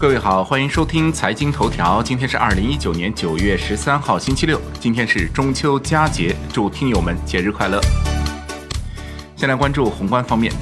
[0.00, 2.00] 各位好，欢迎收听财经头条。
[2.00, 4.60] 今天是二零一九年九月十三号，星期六。
[4.78, 7.80] 今天是中秋佳节，祝听友们节日快乐。
[9.34, 10.52] 先来关注宏观方面，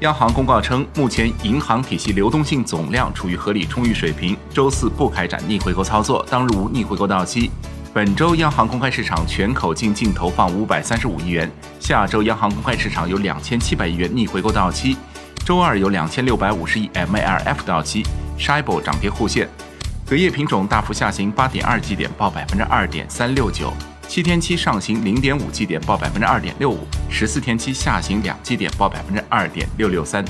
[0.00, 7.50] 央行公告称，目前银行体系流动性总量处于合理充裕水平，周四不开展逆回购操作，当日无逆回购到期。
[7.92, 14.96] 本周央行公开市场全口径净投放五百三十五亿元，下周央行公开市场有两千七百亿元逆回购到期。
[15.44, 18.02] 周二有两千六百五十亿 MLF 到期
[18.38, 19.48] s h i b o 涨跌互现，
[20.06, 23.68] 隔夜品种大幅下行八点二基点，报百分之二点三六九；
[24.06, 26.78] 七天期上行零点五基点，报百分之二点六五；
[27.10, 30.24] 十四天期下行两基点，报百分之二点六六三。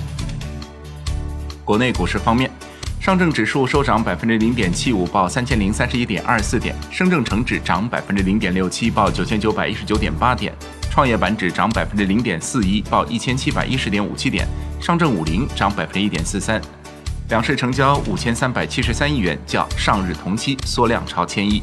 [1.65, 2.51] 国内股市方面，
[2.99, 10.53] 上证指数收涨百分之零点七五，报三千零三十一点二四点；深证成指涨百分之零点六七，报九千九百一十九点八点；
[10.91, 14.49] 创业板指涨百分之零点四一，报一千七百一十点五七点。
[14.81, 16.61] 上证五零涨百分之一点四三，
[17.29, 21.63] 两市成交五千三百七十三亿元，较上日同期缩量超千亿。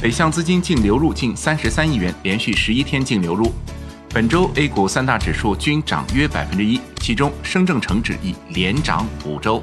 [0.00, 3.52] 北向资金净流入近三十三亿元，连续十一天净流入。
[4.10, 9.60] 本周 A 股三大指数均涨约百分之一，其中深证成指已连涨五周。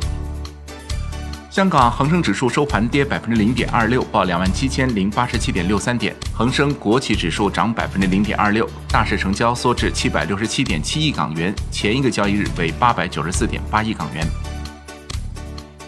[1.49, 6.13] 香港恒生指数收盘跌百分之零点二六，报两万七千零八十七点六三点。
[6.33, 14.27] 恒生国企指数涨百分之零点二六，大市成交缩至七百六十七点七亿港元，前一个交易日为八百九十四点八亿港元。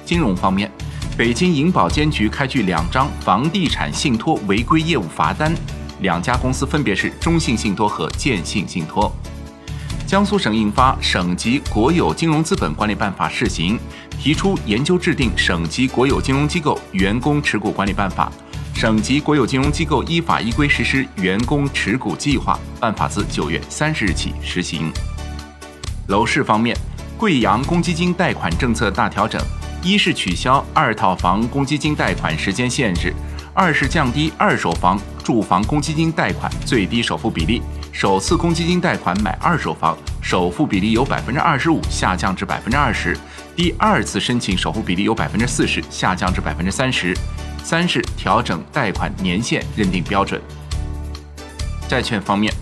[0.07, 0.71] 金融方面，
[1.17, 5.53] 北京银保监局开具两张房地产信托违规业务罚单，
[5.99, 9.13] 两家公司分别是中信信托和建信信托。
[10.07, 13.77] 江苏省印发《省级国有金融资本管理办法（试行）》，
[14.17, 18.31] 提出研究制定省级国有金融机构员工持股管理办法。
[18.73, 24.89] 省级国有金融机构依法依规实施员工持股计划，办法自九月三十日起实行。
[26.07, 26.77] 楼市方面，
[27.17, 29.41] 贵阳公积金贷款政策大调整：
[29.81, 33.11] 一是取消二套房公积金贷款时间限制；
[33.53, 37.61] 二是降低二手房住房公积金贷款最低首付比例。
[37.91, 43.13] 首次公积金贷款买二手房，首付比例由百分之二十五下降至百分之二十；
[43.55, 47.15] 第二次申请首付比例由百分之四十下降至百分之三十。
[47.63, 50.41] 三是调整贷款年限认定标准。
[51.87, 52.53] 债券方面，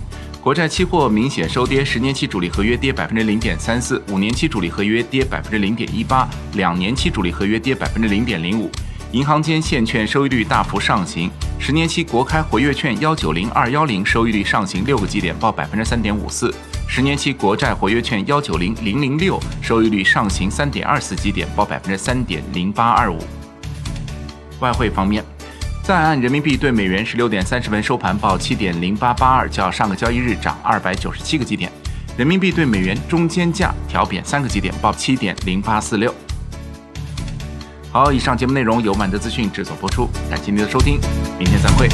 [0.46, 8.70] 国债期货明显收跌，十年期主力合约跌百分之零点三四，五年期主力合约跌百分之零点一八，两年期主力合约跌百分之零点零五。
[9.12, 16.52] 银行间现券收益率大幅上行，十年期国开活跃券幺九零二幺零收益率上行六个基点，报百分之三点五四；
[16.88, 23.18] 十年期国债活跃券幺九零零零六收益率上行三点二四基点，报百分之三点零八二五。
[24.60, 25.26] 外汇方面，
[25.86, 31.72] 在岸人民币对美元十六点三十分收盘报七点零八八二，较上个交易日涨二百九十七个基点。
[32.18, 36.12] 人民币对美元中间价调贬三个基点，报七点零八四六。
[37.92, 41.00] 好，以上节目内容由满德资讯制作播出，感谢您的收听，
[41.38, 41.88] 明天再会。